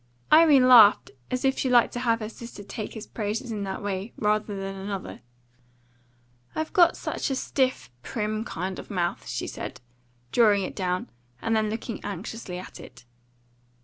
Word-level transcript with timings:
Irene 0.33 0.67
laughed 0.67 1.11
as 1.29 1.45
if 1.45 1.59
she 1.59 1.69
liked 1.69 1.93
to 1.93 1.99
have 1.99 2.21
her 2.21 2.29
sister 2.29 2.63
take 2.63 2.95
his 2.95 3.05
praises 3.05 3.51
in 3.51 3.61
that 3.65 3.83
way 3.83 4.13
rather 4.17 4.55
than 4.59 4.73
another. 4.75 5.21
"I've 6.55 6.73
got 6.73 6.97
such 6.97 7.29
a 7.29 7.35
stiff, 7.35 7.91
prim 8.01 8.43
kind 8.43 8.79
of 8.79 8.89
mouth," 8.89 9.27
she 9.27 9.45
said, 9.45 9.79
drawing 10.31 10.63
it 10.63 10.75
down, 10.75 11.11
and 11.39 11.55
then 11.55 11.69
looking 11.69 12.03
anxiously 12.03 12.57
at 12.57 12.79
it. 12.79 13.05